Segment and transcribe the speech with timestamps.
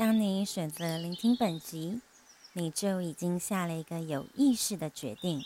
[0.00, 2.00] 当你选择聆听本集，
[2.54, 5.44] 你就已经下了一个有意识的决定，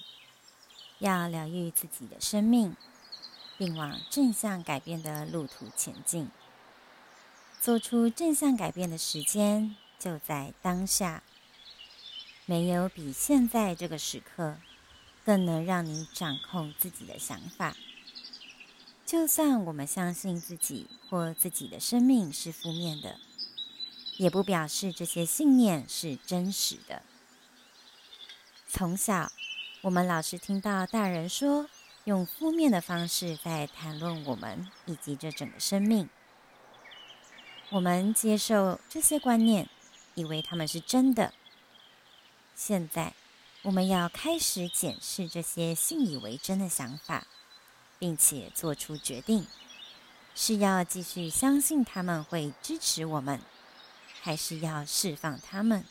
[1.01, 2.77] 要疗愈自己的生命，
[3.59, 6.31] 并往正向改变的路途前进。
[7.61, 11.25] 做出正向改变的时间就在当下，
[12.47, 14.59] 没有比现在这个时刻
[15.25, 17.77] 更能让你掌控自己的想法。
[19.05, 23.19] 就算我们相信自己或自己的生命是负面的。
[24.17, 27.03] 也不表示这些信念是真实的。
[28.69, 29.31] 从小，
[29.83, 31.69] 我们老是听到大人说，
[32.05, 36.09] 用负面的方式在谈论我们以及这整个生命。
[37.71, 39.69] 我们接受这些观念，
[40.15, 41.33] 以为他们是真的。
[42.55, 43.15] 现在，
[43.63, 47.27] 我们要开始检视这些信以为真的想法，
[47.99, 49.47] 并且做出决定：
[50.35, 53.41] 是要继续相信他们会支持我们。
[54.25, 55.85] 还是要释放他们，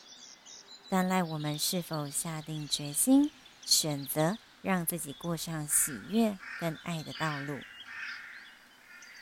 [0.88, 3.30] 但赖我们是否下定决心，
[3.64, 7.60] 选择让自己过上喜悦跟爱的道路，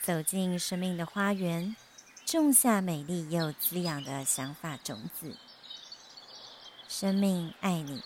[0.01, 1.77] 走进生命的花园，
[2.25, 5.37] 种下美丽又滋养的想法种子。
[6.89, 8.03] 生命爱你，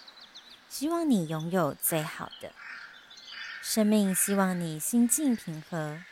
[0.68, 2.50] 希望你拥有最好的。
[3.62, 6.02] 生命希望你心境平和，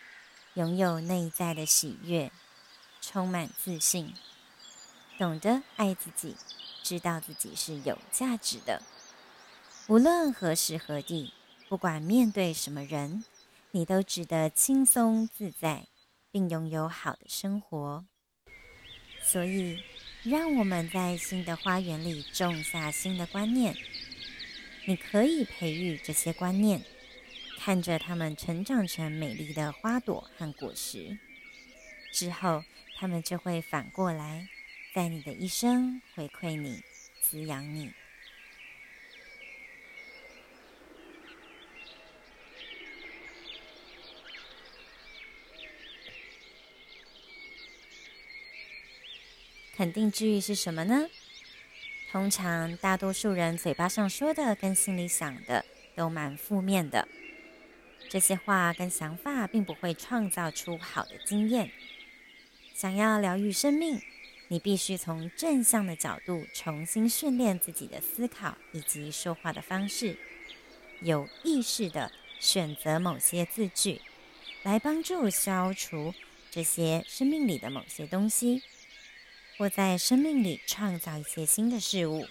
[0.54, 2.30] 拥有内在的喜悦，
[3.00, 4.14] 充满自信。
[5.24, 6.36] 懂得爱自己，
[6.82, 8.82] 知道自己是有价值的。
[9.86, 11.32] 无论何时何地，
[11.66, 13.24] 不管面对什么人，
[13.70, 15.86] 你都值得轻松自在，
[16.30, 18.04] 并拥有好的生活。
[19.22, 19.82] 所以，
[20.24, 23.74] 让我们在新的花园里种下新的观念。
[24.84, 26.84] 你可以培育这些观念，
[27.58, 31.18] 看着它们成长成美丽的花朵和果实，
[32.12, 32.62] 之后，
[32.98, 34.46] 它们就会反过来。
[34.94, 36.80] 在你的一生回馈你，
[37.20, 37.92] 滋养你。
[49.76, 51.08] 肯定句是什么呢？
[52.12, 55.64] 通常大多数人嘴巴上说的跟心里想的
[55.96, 57.08] 都蛮负面的，
[58.08, 61.72] 这些话跟想法并不会创造出好的经验。
[62.72, 64.00] 想要疗愈生命。
[64.48, 70.16] 你必须从正向的角度重新训练自己的思考以及说话的方式，
[71.00, 74.02] 有意识的选择某些字句，
[74.62, 76.14] 来帮助消除
[76.50, 78.62] 这些生命里的某些东西，
[79.56, 82.26] 或在生命里创造一些新的事物。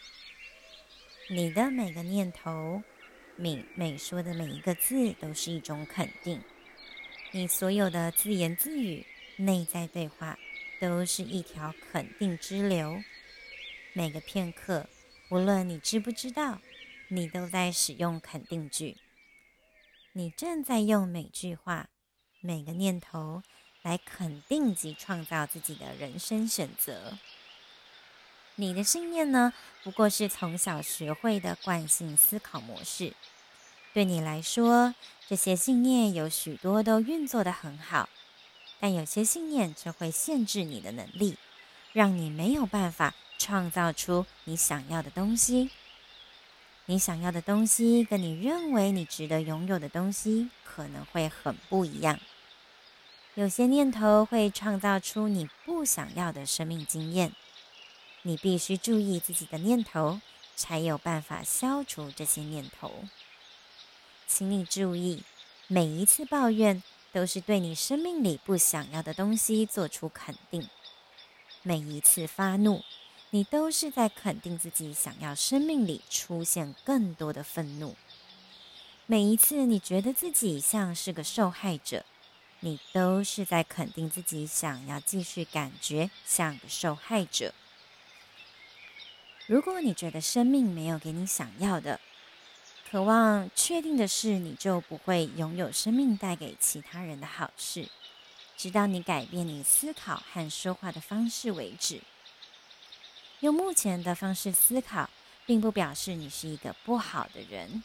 [1.30, 2.84] 你的每个念头，
[3.38, 6.42] 你每说的每一个字，都是一种肯定。
[7.32, 9.06] 你所有的自言自语、
[9.38, 10.38] 内在对话。
[10.90, 13.02] 都是一条肯定之流，
[13.94, 14.86] 每个片刻，
[15.30, 16.60] 无论你知不知道，
[17.08, 18.98] 你都在使用肯定句。
[20.12, 21.88] 你正在用每句话、
[22.42, 23.44] 每个念头
[23.82, 27.18] 来肯定及创造自己的人生选择。
[28.56, 29.54] 你的信念呢，
[29.84, 33.14] 不过是从小学会的惯性思考模式。
[33.94, 34.94] 对你来说，
[35.30, 38.10] 这些信念有许多都运作得很好。
[38.84, 41.38] 但有些信念却会限制你的能力，
[41.94, 45.70] 让你没有办法创造出你想要的东西。
[46.88, 52.20] 你想要的东西跟你认为你值得拥有的东西可能会很不一样。
[53.36, 57.32] 有些念头会创造出你不想要的生命经验。
[58.24, 60.20] 你必须注意自己的念头，
[60.58, 63.06] 才有办法消除这些念头。
[64.28, 65.24] 请你注意，
[65.68, 66.84] 每一次抱怨
[67.14, 70.64] 都是对你生命里不想要的东西做出肯定；
[71.62, 72.84] 每一次发怒，
[73.30, 77.94] 你都是在肯定自己想要生命里出现更多的愤怒；
[79.06, 82.04] 每一次你觉得自己像是个受害者，
[82.62, 87.54] 你都是在肯定自己想要继续感觉像个受害者。
[89.46, 92.00] 如果你觉得生命没有给你想要的，
[92.94, 97.90] 渴望确定的事，你就不会拥有生命带给其他人的好事，
[98.56, 102.02] 直到你改变你思考和说话的方式为止。
[103.40, 105.10] 用目前的方式思考，
[105.44, 107.84] 并不表示你是一个不好的人，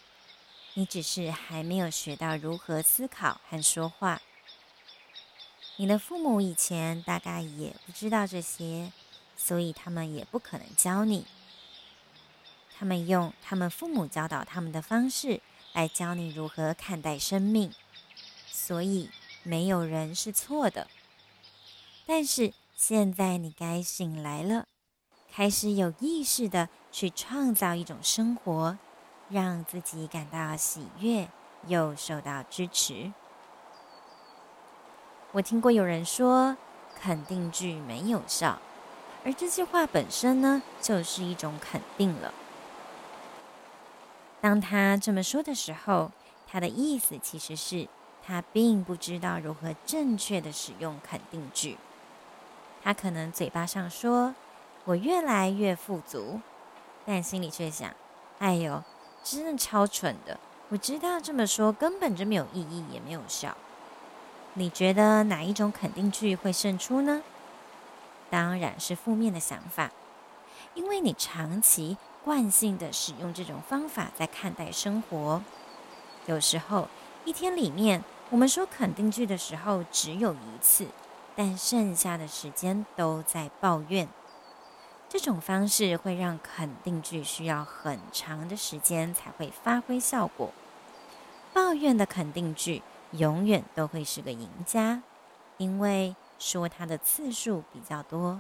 [0.75, 4.21] 你只是还没有学到如何思考和说话。
[5.77, 8.93] 你的父母以前大概也不知道这些，
[9.39, 11.25] 所以他们也不可能教你。
[12.79, 15.41] 他们用他们父母教导他们的方式
[15.73, 17.75] 来教你如何看待生命，
[18.47, 19.11] 所以
[19.43, 20.87] 没有人是错的。
[22.07, 24.67] 但是现在你该醒来了，
[25.33, 28.79] 开始有意识的去创造一种生活，
[29.29, 31.29] 让自己感到喜悦
[31.67, 33.13] 又受到支持。
[35.33, 36.57] 我听过有人说，
[37.01, 38.61] 肯定句没有效，
[39.25, 42.33] 而这句话本身呢，就是一种肯定了。
[44.41, 46.13] 当他这么说的时候，
[46.47, 47.89] 他的意思其实是
[48.25, 51.77] 他并不知道如何正确地使用肯定句。
[52.83, 54.35] 他可能嘴巴上说
[54.87, 56.41] “我越来越富足”，
[57.05, 57.91] 但心里却想
[58.39, 58.83] ：“哎呦，
[59.25, 60.39] 真的超蠢的！
[60.69, 63.57] 我知道这么说根本就没有意义，也没有效。”
[64.55, 67.23] 你觉得哪一种肯定句会胜出呢？
[68.31, 69.91] 当然是负面的想法，
[70.75, 71.97] 因为你长期。
[72.29, 75.41] 惯性的使用这种方法在看待生活，
[76.27, 76.87] 有时候
[77.25, 80.87] 一天里面我们说肯定句的时候只有一次，
[81.35, 84.07] 但剩下的时间都在抱怨。
[85.09, 90.53] 这种方式会让肯定句需要很长的时间才会发挥效果。
[91.55, 92.83] 抱怨的肯定句
[93.13, 95.01] 永远都会是个赢家，
[95.57, 98.39] 因为说它的次数比较多。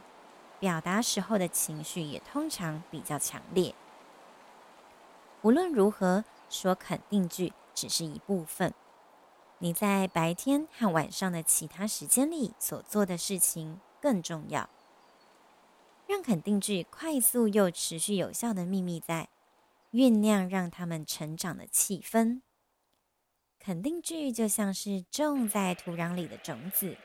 [0.60, 3.75] 表达时候的情绪也通常比较强烈。
[5.43, 8.75] 无论如何，说肯定句只是一部分。
[9.58, 14.69] 你在白天和晚上的其他时间里所做的事情更重要。
[16.06, 19.28] 让肯定句快速又持续有效的秘密在
[19.93, 22.40] 酝酿让他们成长的气氛。
[23.58, 26.96] 肯定句就像是种在土壤里的种子，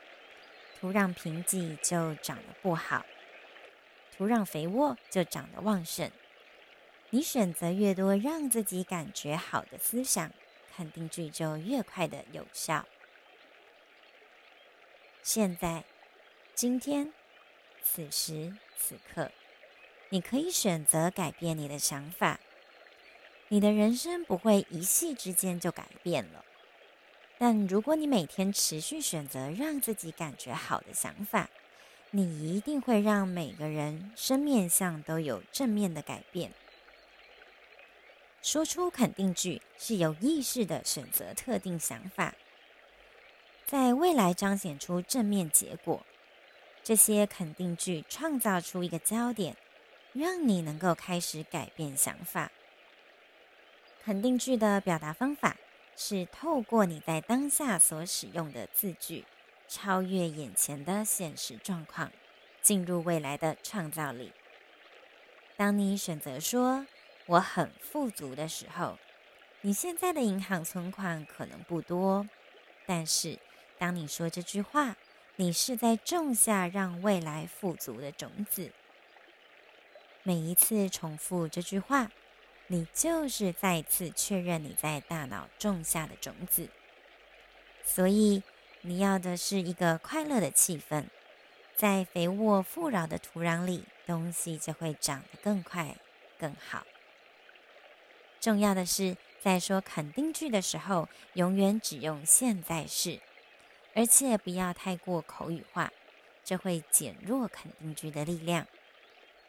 [0.80, 3.04] 土壤贫瘠就长得不好。
[4.16, 6.10] 土壤肥沃，就长得旺盛。
[7.10, 10.30] 你选择越多让自己感觉好的思想，
[10.76, 12.86] 肯定句就越快的有效。
[15.22, 15.84] 现在，
[16.54, 17.12] 今天，
[17.82, 19.32] 此时此刻，
[20.10, 22.38] 你可以选择改变你的想法。
[23.48, 26.44] 你的人生不会一夕之间就改变了，
[27.38, 31.48] 但如果你每天持续选择让自己感觉好的想法，
[32.16, 36.52] 你一定会让每个人生面相都有正面的改变。
[38.40, 42.32] 说出肯定句是有意识的选择特定想法，
[43.66, 46.06] 在未来彰显出正面结果。
[46.84, 49.56] 这些肯定句创造出一个焦点，
[50.12, 52.52] 让你能够开始改变想法。
[54.04, 55.56] 肯定句的表达方法
[55.96, 59.24] 是透过你在当下所使用的字句。
[59.74, 62.12] 超越眼前的现实状况，
[62.62, 64.30] 进入未来的创造力。
[65.56, 66.86] 当你选择说
[67.26, 68.96] “我很富足”的时候，
[69.62, 72.28] 你现在的银行存款可能不多，
[72.86, 73.36] 但是
[73.76, 74.94] 当你说这句话，
[75.34, 78.70] 你是在种下让未来富足的种子。
[80.22, 82.12] 每一次重复这句话，
[82.68, 86.68] 你就是再次确认你在大脑种下的种子。
[87.82, 88.40] 所以。
[88.86, 91.06] 你要的是一个快乐的气氛，
[91.74, 95.96] 在肥沃富饶的土壤里，东西就会长得更快、
[96.38, 96.86] 更好。
[98.42, 103.20] 重要的是，在说肯定句的时候，永远只用现在式，
[103.94, 105.90] 而且不要太过口语化，
[106.44, 108.66] 这会减弱肯定句的力量。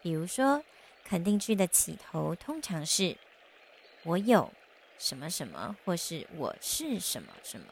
[0.01, 0.63] 比如说，
[1.03, 3.17] 肯定句的起头通常是
[4.03, 4.53] “我有
[4.97, 7.67] 什么什么”或是“我是什么什么”。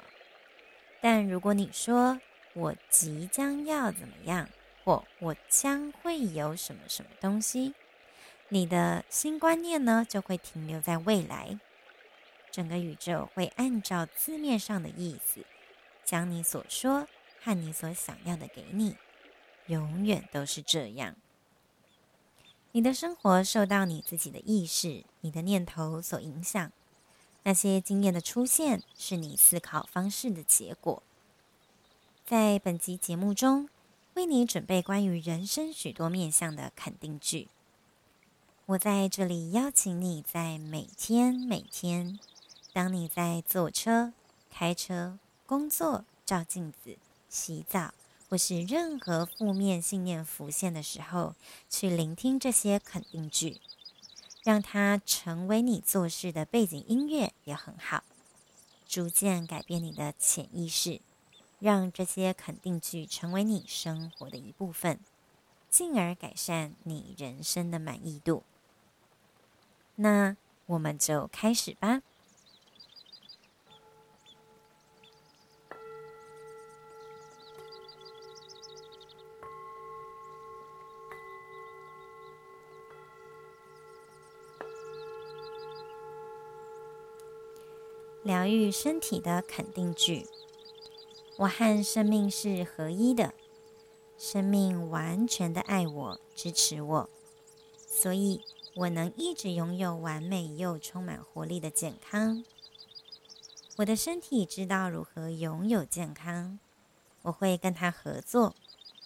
[1.06, 2.18] 但如果你说
[2.54, 4.48] 我即将要怎么样，
[4.86, 7.74] 或我将会有什么什么东西，
[8.48, 11.60] 你的新观念呢，就会停留在未来。
[12.50, 15.46] 整个宇宙会按照字面上的意思，
[16.06, 17.06] 将你所说
[17.42, 18.96] 和你所想要的给你，
[19.66, 21.18] 永远都是这样。
[22.72, 26.72] 你的生活受到你自己的意识、你的念头所影响。
[27.44, 31.04] 那些经验的出现，是你思考方式的结果。
[32.26, 33.70] 在本集节目中，
[34.16, 37.48] 为你准备关于人生许多面向的肯定句。
[38.66, 42.20] 我在这里邀请你，在每天每天，
[42.72, 44.14] 当你在坐车、
[44.50, 46.98] 开车、工作、照镜子、
[47.30, 47.94] 洗澡。
[48.30, 51.36] 或是任何负面信念浮现的时候，
[51.70, 53.62] 去聆听这些肯定句，
[54.44, 58.04] 让它成为你做事的背景音乐也很好。
[58.88, 61.02] 逐渐改变你的潜意识，
[61.60, 65.00] 让这些肯定句成为你生活的一部分，
[65.70, 68.44] 进而改善你人生的满意度。
[69.96, 70.36] 那
[70.66, 72.02] 我们就开始吧。
[88.24, 90.26] 疗愈身体的肯定句：
[91.40, 93.34] 我和生命是合一的，
[94.18, 97.10] 生命完全的爱我、支持我，
[97.86, 98.42] 所以
[98.76, 102.46] 我能一直拥有完美又充满活力的健康。
[103.76, 106.58] 我的身体知道如何拥有健康，
[107.24, 108.56] 我会跟它合作，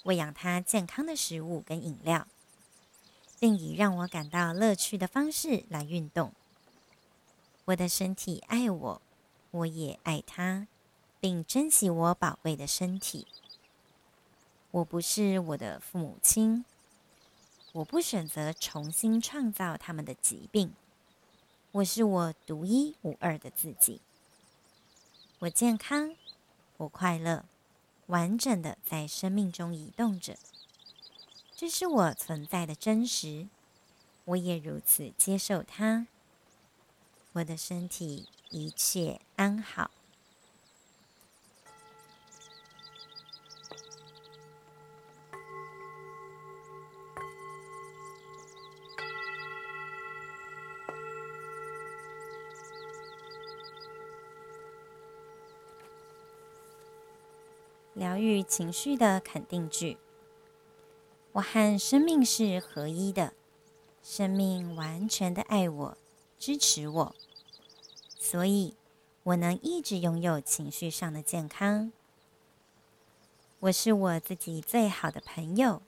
[0.04, 2.28] 喂养它健康的食物跟饮料，
[3.40, 6.32] 并以让我感到乐趣的方式来运动。
[7.66, 9.02] 我的身体爱我。
[9.58, 10.68] 我也爱他，
[11.20, 13.26] 并珍惜我宝贵的身体。
[14.70, 16.64] 我不是我的父母亲，
[17.72, 20.74] 我不选择重新创造他们的疾病。
[21.72, 24.00] 我是我独一无二的自己。
[25.40, 26.16] 我健康，
[26.78, 27.46] 我快乐，
[28.08, 30.38] 完整的在生命中移动着。
[31.56, 33.48] 这是我存在的真实，
[34.26, 36.06] 我也如此接受它。
[37.34, 38.28] 我的身体。
[38.50, 39.92] 一切安好。
[57.94, 59.98] 疗愈情绪的肯定句：
[61.32, 63.34] 我和生命是合一的，
[64.04, 65.98] 生命完全的爱我，
[66.38, 67.16] 支持我。
[68.30, 68.76] 所以，
[69.24, 71.94] 我能一直拥有情绪上的健康。
[73.60, 75.82] 我是我自己最好的朋友，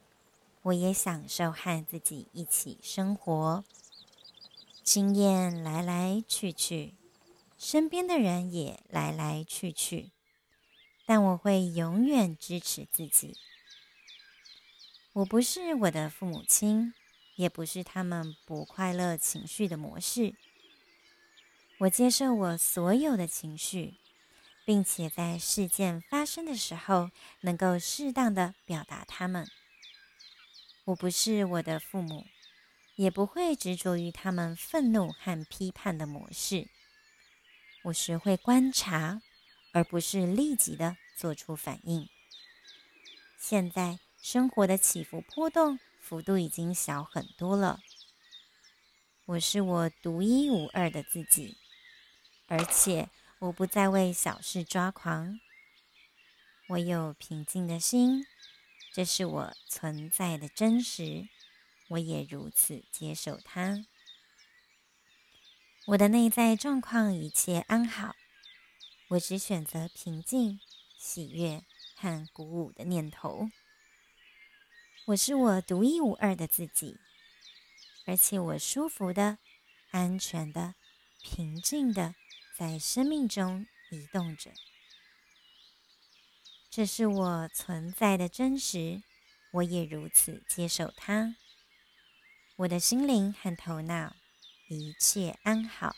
[0.62, 3.66] 我也享受和自己一起生活。
[4.86, 6.94] 经验来来去去，
[7.58, 10.12] 身边的人也来来去去，
[11.06, 13.36] 但我会永远支持自己。
[15.12, 16.94] 我不是我的父母亲，
[17.36, 20.36] 也不是他们不快乐情绪的模式。
[21.80, 23.94] 我接受我所有的情绪，
[24.66, 27.10] 并且在事件发生的时候，
[27.40, 29.48] 能够适当的表达它们。
[30.84, 32.26] 我不是我的父母，
[32.96, 36.68] 也不会执着于他们愤怒和批判的模式。
[37.84, 39.22] 我学会观察，
[39.72, 42.10] 而不是立即的做出反应。
[43.38, 47.80] 现在生活的起伏波动幅度已经小很多了。
[49.28, 51.56] 我是我独一无二的自己。
[52.50, 55.40] 而且我不再为小事抓狂，
[56.70, 58.26] 我有平静的心，
[58.92, 61.30] 这是我存在的真实，
[61.90, 63.86] 我也如此接受它。
[65.86, 68.16] 我的内在状况一切安好，
[69.10, 70.60] 我只选择平静、
[70.98, 71.64] 喜悦
[71.96, 73.52] 和鼓舞的念头。
[75.06, 76.98] 我是我独一无二的自己，
[78.06, 79.38] 而且我舒服的、
[79.92, 80.74] 安全的、
[81.22, 82.16] 平静的。
[82.60, 84.52] 在生命中移动着，
[86.70, 89.02] 这是我存在的真实，
[89.54, 91.38] 我也如此接受它。
[92.58, 94.14] 我的心灵和头脑
[94.68, 95.96] 一切安好。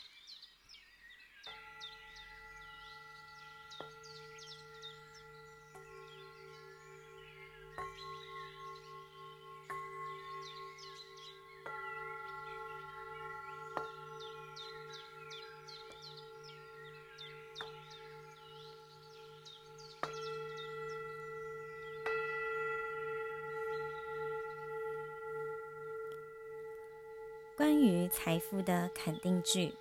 [27.62, 29.72] 关于财富的肯定句。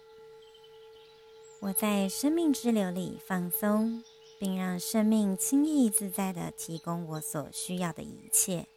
[1.62, 4.04] 我在生命之流里放松，
[4.40, 8.68] 并让生命轻易自在地提供我所需要的一切。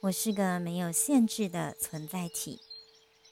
[0.00, 2.60] 我是个没有限制的存在体，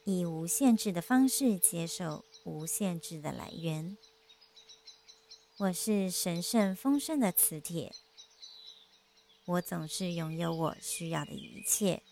[0.05, 3.99] 以无限制的方式接受无限制的来源。
[5.59, 7.93] 我是神圣丰盛的磁铁，
[9.45, 12.03] 我总是拥有我需要的一切。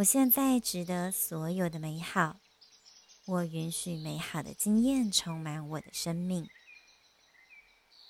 [0.00, 2.40] 我现在值得所有的美好。
[3.26, 6.48] 我允许美好的经验充满我的生命。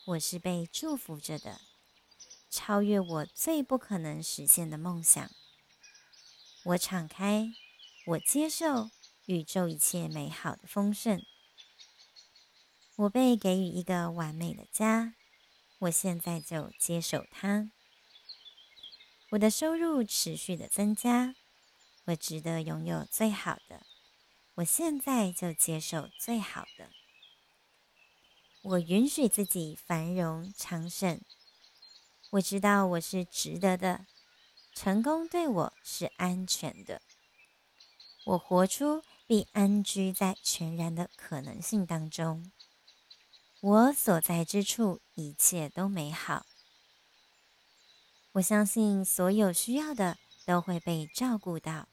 [0.06, 1.60] 我是被祝福着的，
[2.48, 5.28] 超越我最不可能实现的梦想。
[6.62, 7.52] 我敞开，
[8.06, 8.90] 我接受
[9.26, 11.20] 宇宙一切美好的丰盛。
[12.94, 15.14] 我被给予一个完美的家，
[15.80, 17.72] 我现在就接受它。
[19.30, 21.34] 我的收入持续的增加，
[22.06, 23.86] 我值得拥有最好的。
[24.56, 26.90] 我现在就接受最好的。
[28.62, 31.20] 我允许自己繁荣昌盛。
[32.30, 34.06] 我知道我是值得的，
[34.74, 37.00] 成功对我是安全的。
[38.24, 42.52] 我活出并安居在全然的可能性当中。
[43.60, 46.46] 我所在之处一切都美好。
[48.32, 50.18] 我相信所有需要的
[50.50, 51.86] 都会被照顾到。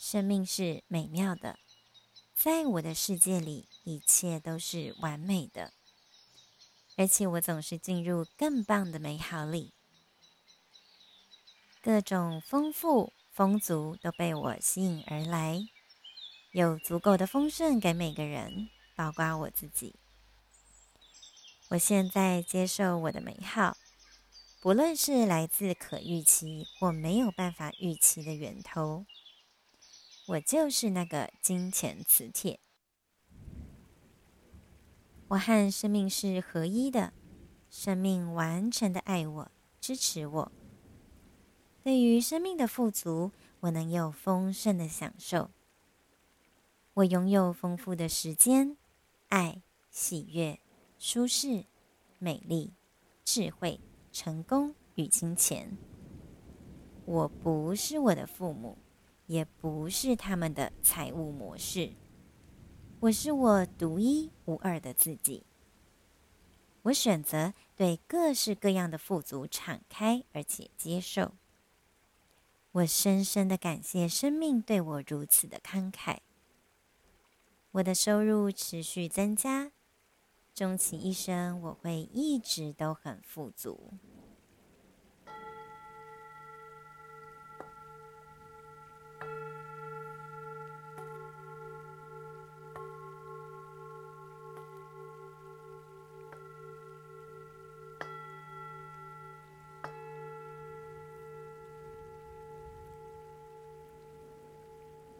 [0.00, 1.58] 生命是美妙的，
[2.34, 5.74] 在我的世界里，一切都是完美的，
[6.96, 9.74] 而且我总是进入更棒的美好里。
[11.82, 15.68] 各种丰富、丰足都被我吸引而来，
[16.52, 19.96] 有足够的丰盛给每个人，包括我自己。
[21.68, 23.76] 我现在接受我的美好，
[24.62, 29.04] 不论是来自可预期或没有办法预期的源头。
[30.28, 32.60] 我就是那个金钱磁铁，
[35.26, 37.12] 我和生命是合一的，
[37.68, 40.52] 生命完全的爱我、支持我。
[41.82, 45.50] 对于生命的富足，我能有丰盛的享受。
[46.94, 48.76] 我拥有丰富的时间、
[49.26, 50.60] 爱、喜悦、
[51.00, 51.64] 舒适、
[52.20, 52.74] 美丽、
[53.24, 53.80] 智慧、
[54.12, 55.76] 成功与金钱。
[57.04, 58.78] 我不是我的父母。
[59.26, 61.92] 也不是他们的财务模式。
[63.00, 65.44] 我是我独一无二的自己。
[66.82, 71.32] 我选择对各式各样的富足敞开，而且接受。
[72.72, 76.18] 我深深的感谢生命对我如此的慷慨。
[77.70, 79.72] 我的收入持续增加，
[80.54, 83.94] 终其一生，我会一直都很富足。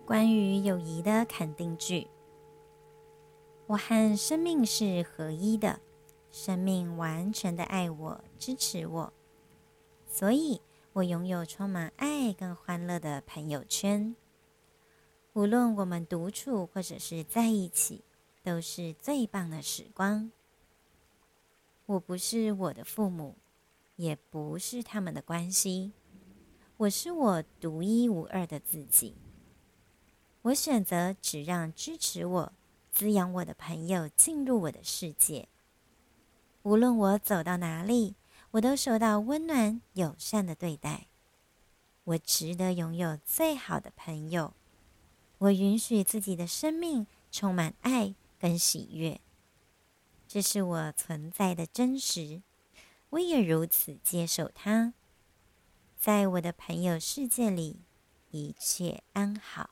[0.05, 2.07] 关于友谊的肯定句：
[3.73, 5.81] 我和生命是合一的，
[6.31, 9.11] 生命完全的爱我、支持我，
[10.07, 10.61] 所以
[10.93, 14.15] 我拥有充满爱跟欢乐的朋友圈。
[15.33, 18.05] 无论我们独处或者是在一起，
[18.43, 20.31] 都是最棒的时光。
[21.87, 23.37] 我不是我的父母，
[23.97, 25.93] 也不是他们的关系，
[26.77, 29.17] 我是我独一无二的自己。
[30.43, 32.53] 我选择只让支持我、
[32.93, 35.49] 滋养我的朋友进入我的世界。
[36.63, 38.15] 无论我走到哪里，
[38.53, 41.07] 我都受到温暖、友善的对待。
[42.05, 44.53] 我值得拥有最好的朋友。
[45.39, 49.21] 我允许自己的生命充满爱跟喜悦。
[50.29, 52.43] 这是我存在的真实。
[53.11, 54.95] 我也如此接受它。
[55.99, 57.81] 在我的朋友世界里，
[58.31, 59.71] 一切安好。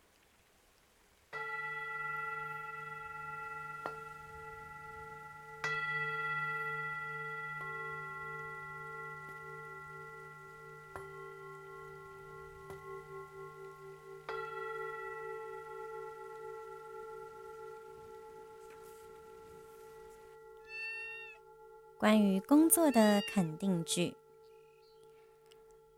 [21.98, 24.14] 关于工作的肯定句：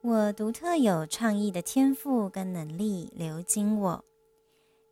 [0.00, 4.04] 我独特有创意的天赋跟能力流经我，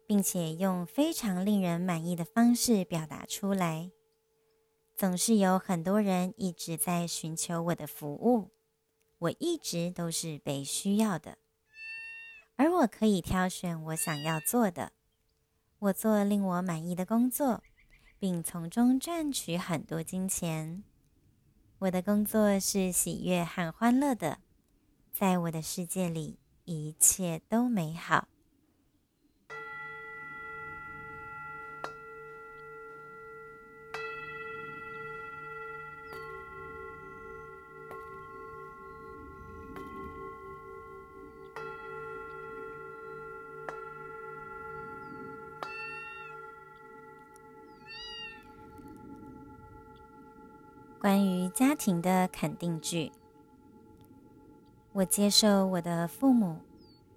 [0.07, 3.91] 并且用非常令人满意的方式表达出来。
[4.95, 8.51] 总是有很多人一直在寻求我的服务，
[9.19, 11.39] 我一直都是被需要的。
[12.61, 14.93] 而我可以挑选我想要做的。
[15.79, 17.63] 我做令我满意的工作，
[18.19, 20.85] 并从中赚取很多金钱。
[21.79, 24.41] 我的工作是喜悦和欢乐的，
[25.11, 28.29] 在我的世界里，一切都美好。
[51.01, 53.11] 关于家庭的肯定句，
[54.93, 56.59] 我接受我的父母，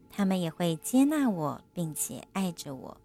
[0.09, 3.01] 他们也会接纳我，并且爱着我。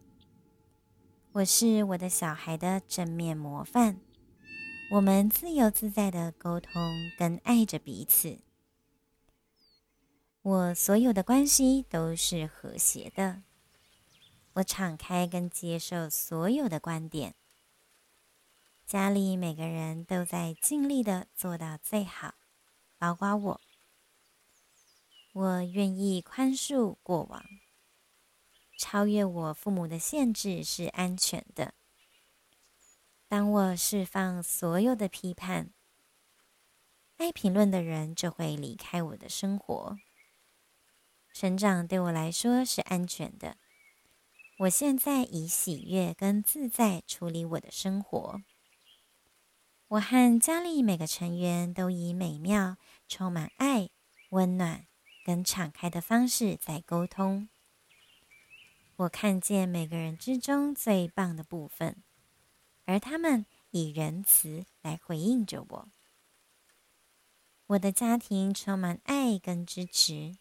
[1.33, 3.99] 我是我的小孩的正面模范，
[4.93, 8.39] 我们自由自在的沟通跟爱着彼此。
[10.43, 13.43] 我所有的关系都是和谐的，
[14.53, 17.35] 我敞开跟接受所有的观点。
[18.89, 22.37] 家里每个人都在尽力的做到最好，
[22.97, 23.61] 包括我。
[25.35, 27.45] 我愿意宽恕过往，
[28.79, 31.75] 超越我父母的限制是安全的。
[33.29, 35.75] 当我释放所有的批判，
[37.19, 39.99] 爱评论的人就会离开我的生活。
[41.35, 43.59] 成长对我来说是安全的。
[44.61, 48.41] 我现在以喜悦跟自在处理我的生活。
[49.89, 52.77] 我和家里每个成员都以美妙、
[53.09, 53.89] 充满爱、
[54.29, 54.87] 温暖
[55.25, 57.49] 跟敞开的方式在沟通。
[58.97, 62.03] 我看见每个人之中最棒的部分，
[62.85, 65.89] 而他们以仁慈来回应着我。
[67.69, 70.37] 我的家庭充满爱跟支持。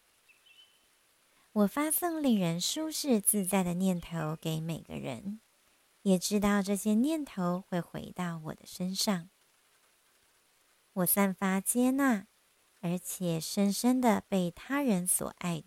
[1.53, 5.39] 我发送令人舒适自在的念头给每个人，
[6.01, 9.29] 也知道这些念头会回到我的身上。
[10.97, 12.25] 我散发接纳，
[12.79, 15.63] 而且深深的被他人所爱。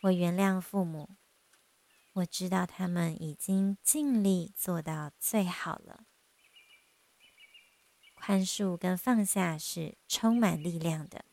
[0.00, 1.10] 我原谅父母，
[2.14, 6.06] 我知道他们已经尽力做到最好了。
[8.14, 11.24] 宽恕跟放下是充满力量的。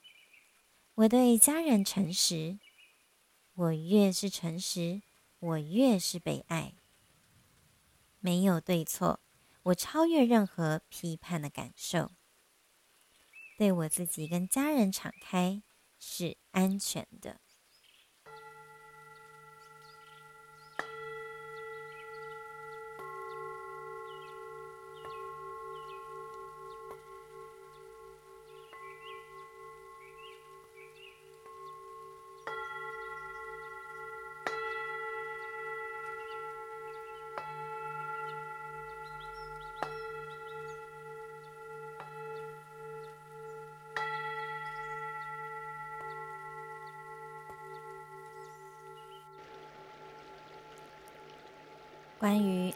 [0.94, 2.60] 我对家人诚实，
[3.56, 5.02] 我越是诚实，
[5.40, 6.76] 我越是被爱。
[8.20, 9.22] 没有对错，
[9.64, 12.12] 我超越任何批判的感受。
[13.60, 15.62] 对我自己跟家人敞开
[16.00, 17.42] 是安全的。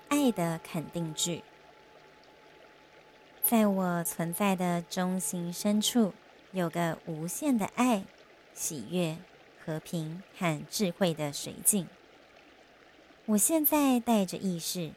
[0.09, 1.43] 爱的肯定句，
[3.41, 6.13] 在我存在的中心深处，
[6.51, 8.05] 有个无限的爱、
[8.53, 9.17] 喜悦、
[9.65, 11.87] 和平和智慧的水井。
[13.25, 14.91] 我现在带着意识，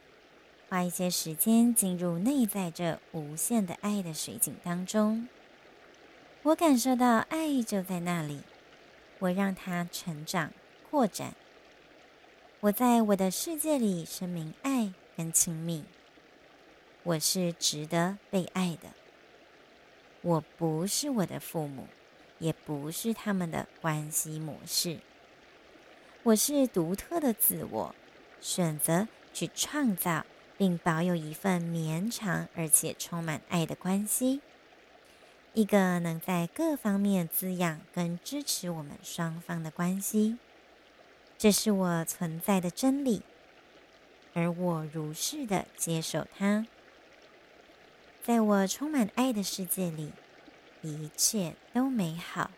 [0.69, 5.27] 花一些时间进入内在这无限的爱的水井当中。
[6.43, 8.41] 我感受到爱就在那里，
[9.19, 10.53] 我让它成长、
[10.89, 11.33] 扩展。
[12.59, 15.83] 我在我的世界里声明爱跟亲密，
[17.03, 18.89] 我是值得被爱的。
[20.23, 21.85] 我不是我的父母，
[22.39, 24.97] 也不是他们的关系模式。
[26.23, 27.93] 我是独特的自我，
[28.41, 30.25] 选择去创造
[30.57, 34.41] 并保有一份绵长而且充满爱的关系，
[35.53, 40.39] 一个能在各方面滋养跟支持我们双方的关系。
[41.37, 43.21] 这是我存在的真理，
[44.33, 46.65] 而我如是的接受它。
[48.23, 50.11] 在我充满爱的世界里，
[50.81, 52.49] 一切都美好。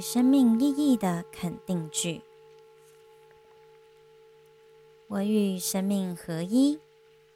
[0.00, 2.22] 生命意义的肯定句。
[5.08, 6.78] 我与生命合一，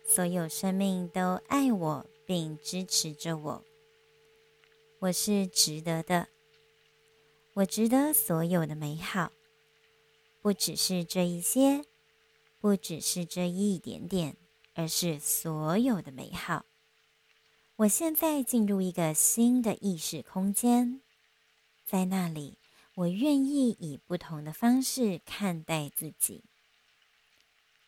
[0.04, 3.64] 所有生命都爱我并支持着我。
[4.98, 6.28] 我是值得的，
[7.54, 9.32] 我值得所有的美好，
[10.40, 11.84] 不只是这一些，
[12.60, 14.36] 不只是这一点点，
[14.74, 16.66] 而是所有的美好。
[17.76, 21.00] 我现在进入一个新的意识空间，
[21.92, 22.56] 在那里，
[22.94, 26.42] 我愿意以不同的方式看待自己。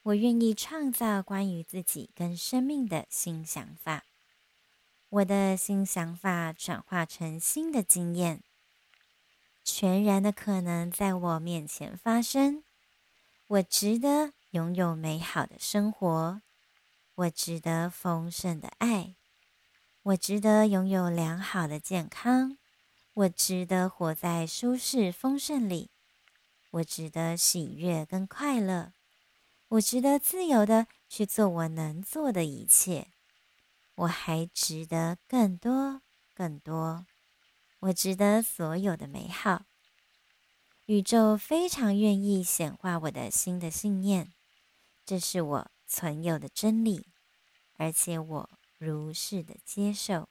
[0.02, 4.04] 我愿意创造关于自己跟生命的新想法，
[5.08, 8.42] 我的新想法转化成新的经验，
[9.64, 12.62] 全然的可能在我面前发生。
[13.46, 16.42] 我值得拥有美好的生活，
[17.14, 19.16] 我值得丰盛的爱，
[20.02, 22.58] 我值得拥有良好的健康，
[23.14, 25.88] 我值得活在舒适丰盛里，
[26.72, 28.92] 我值得喜悦跟快乐。
[29.68, 33.12] 我值得自由的去做我能做的一切，
[33.94, 36.03] 我还值得更多、
[36.35, 37.07] 更多。
[37.79, 39.66] 我值得所有的美好。
[40.87, 44.33] 宇宙非常愿意显化我的新的信念，
[45.07, 47.07] 这是我存有的真理，
[47.77, 50.29] 而且我如是的接受。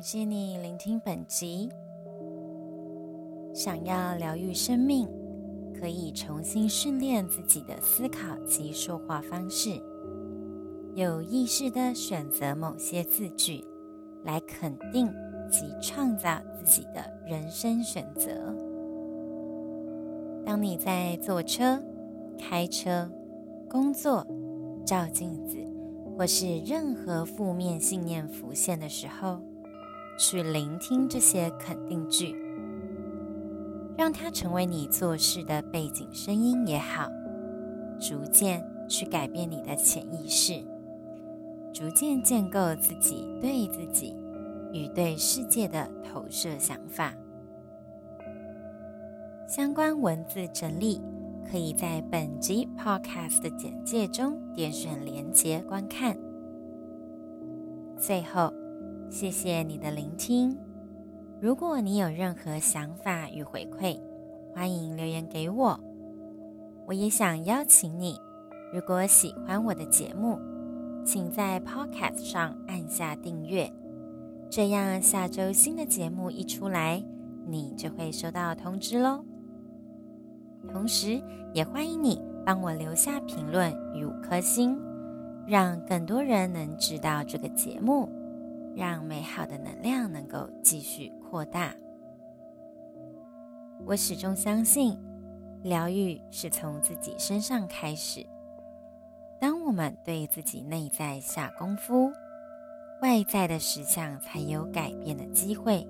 [0.00, 1.68] 感谢你聆听本集。
[3.52, 5.06] 想要疗愈生命，
[5.78, 9.78] 可以重新训练自己的思考及说话方式，
[10.94, 13.62] 有意识地选择某些字句
[14.24, 15.06] 来肯定
[15.50, 18.30] 及创造自己的人生选择。
[20.46, 21.78] 当你在坐车、
[22.38, 23.06] 开车、
[23.68, 24.26] 工作、
[24.86, 25.58] 照镜子，
[26.16, 29.42] 或是任何负面信念浮现的时候，
[30.20, 32.36] 去聆听这些肯定句，
[33.96, 37.08] 让它成为你做事的背景声音也好，
[37.98, 40.62] 逐渐去改变你的潜意识，
[41.72, 44.14] 逐渐建构自己对自己
[44.74, 47.14] 与对世界的投射想法。
[49.48, 51.00] 相关文字整理
[51.50, 56.14] 可以在本集 Podcast 的简介中点选连接观看。
[57.96, 58.59] 最后。
[59.10, 60.56] 谢谢你的聆听。
[61.40, 64.00] 如果你有任何想法与回馈，
[64.54, 65.78] 欢迎留言给我。
[66.86, 68.16] 我也想邀请你，
[68.72, 70.38] 如果喜欢我的节目，
[71.04, 73.68] 请在 Podcast 上按下订阅，
[74.48, 77.02] 这样下周新的节目一出来，
[77.46, 79.24] 你就会收到通知喽。
[80.72, 81.20] 同时，
[81.52, 84.78] 也欢迎你帮我留下评论与五颗星，
[85.48, 88.08] 让更多人能知道这个节目，
[88.74, 91.74] 让美好的能量能够继续扩大。
[93.86, 94.98] 我始终相信，
[95.62, 98.26] 疗愈是从自己身上开始。
[99.40, 102.12] 当我们对自己内在下功夫，
[103.00, 105.88] 外在的实相才有改变的机会，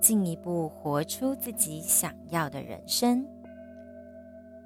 [0.00, 3.26] 进一步活出自己想要的人生。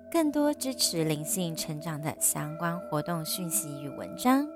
[0.08, 4.46] 更多支持灵性成长的相关活动讯息与文章，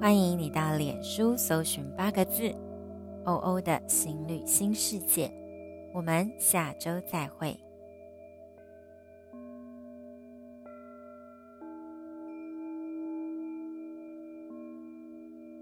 [0.00, 2.50] 欢迎你到脸书搜寻八个字
[3.24, 5.30] “欧欧的心率新世界”。
[5.92, 7.69] 我们下周再会。